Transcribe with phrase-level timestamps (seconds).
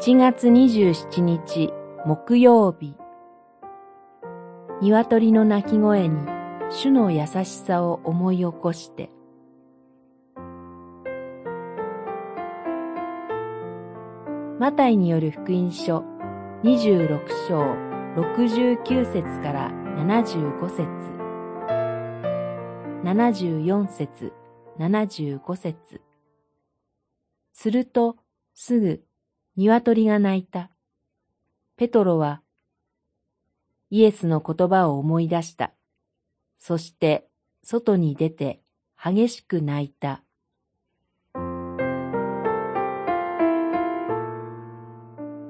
[0.00, 1.72] 1月27日
[2.04, 2.96] 木曜日。
[4.82, 6.18] 鶏の鳴き声に
[6.68, 9.10] 主の優しさを思い起こして。
[14.58, 16.04] マタイによる福音書
[16.64, 17.60] 26章
[18.20, 20.88] 69節から75節。
[23.04, 24.32] 74節
[24.78, 26.02] 75節。
[27.52, 28.16] すると
[28.54, 29.04] すぐ
[29.56, 30.70] 鶏が鳴いた。
[31.76, 32.42] ペトロは
[33.90, 35.72] イエスの言葉を思い出した。
[36.58, 37.28] そして
[37.62, 38.60] 外に出て
[39.02, 40.22] 激しく泣いた。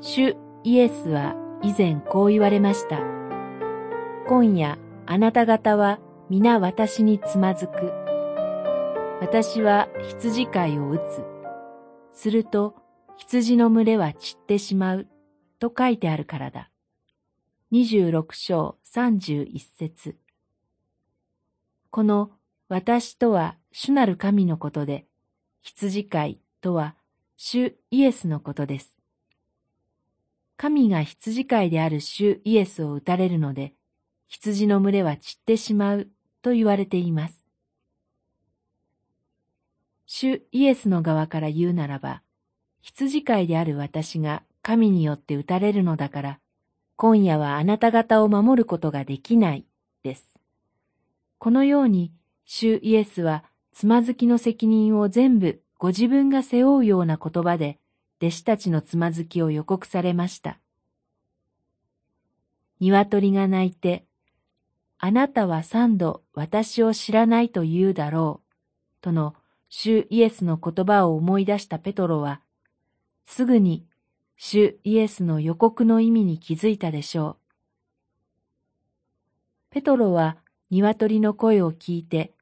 [0.00, 3.00] 主イエスは以前こう言われました。
[4.26, 7.92] 今夜あなた方は皆私につまずく。
[9.20, 11.24] 私は羊飼いを打つ。
[12.12, 12.79] すると
[13.20, 15.06] 羊の群れは散ってしまう。
[15.58, 16.70] と書いてあるからだ。
[17.70, 20.16] 二十六章三十一節
[21.90, 22.30] この
[22.68, 25.06] 私とは主なる神のことで、
[25.60, 26.96] 羊飼いとは
[27.36, 28.96] 主イエスのことです。
[30.56, 33.74] 神が羊飼いである主イエスを打たれるので、
[34.28, 36.08] 羊の群れは散ってしまう
[36.40, 37.44] と言われています。
[40.06, 42.22] 主イエスの側から言うならば、
[42.82, 46.40] 羊飼いである私が神によって打たれるのだから、
[46.96, 49.64] 今夜はあなた方を守ることができない、
[50.02, 50.38] です。
[51.38, 52.12] このように、
[52.44, 57.78] 主イエスはつまずきの責任を全部ご自分が背負うような言葉で、
[58.20, 60.58] 弟子たちのつまずきを予告されました。
[62.80, 64.04] 鶏が鳴いて、
[64.98, 69.34] あなたは三度私を知らないと言うだろう、との
[69.70, 72.42] 主イエスの言葉を思い出したペトロは、
[73.30, 73.86] すぐに
[74.36, 77.36] 主イエスの予告の意味に気づいたでしょう。
[79.70, 80.36] ペトロは
[80.68, 82.34] 鶏の声を聞いて、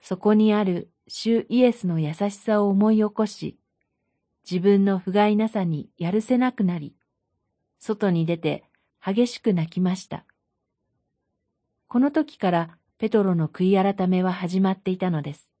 [0.00, 3.58] そこにある主イエスの優しさを思い起こし、
[4.50, 6.94] 自分の不甲斐なさにやるせなくなり、
[7.78, 8.64] 外に出て
[9.04, 10.24] 激しく泣きました。
[11.86, 15.52] この時からペトロの悔い改めは始まっていたのです。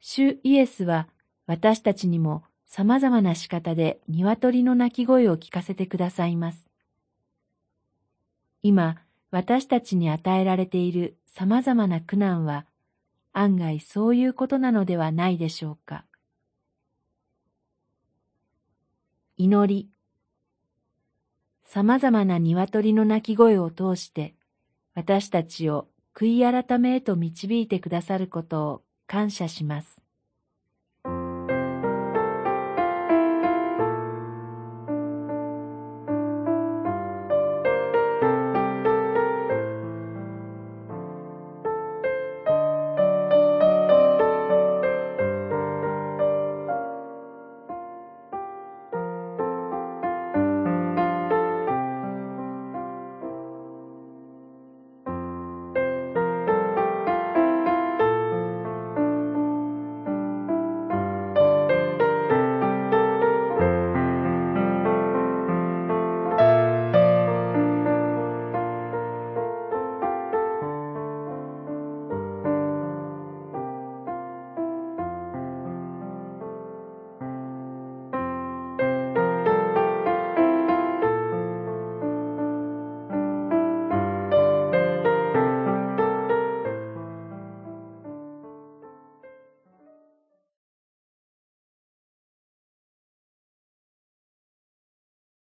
[0.00, 1.08] 主イエスは
[1.46, 6.66] 私たちにも様々な仕方で鶏の鳴き声を聞かせてくださいます。
[8.62, 8.96] 今、
[9.30, 12.66] 私たちに与えられている様々な苦難は、
[13.32, 16.04] 案外そういうことなのではないでしょうか。
[19.36, 19.90] 祈り。
[21.64, 24.34] 様々な鶏の鳴き声を通して、
[24.94, 30.03] 私たちを悔い改めへと導いてくださることを感謝します。